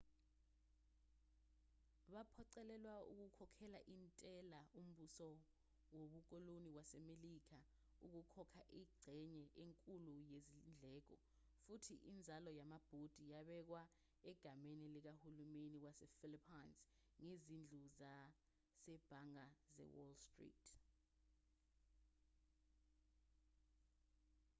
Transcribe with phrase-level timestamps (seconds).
[2.11, 5.29] baphoqelelwa ukukhokhela intela umbuso
[5.95, 7.59] wobukoloni wasemelika
[8.05, 11.15] ukukhokha ingxenye enkulu yezindleko
[11.63, 13.81] futhi inzalo yamabhondi yabekwa
[14.29, 16.79] egameni likahulumeni wasephilippines
[17.25, 20.65] ngezindlu zasebhange zewall street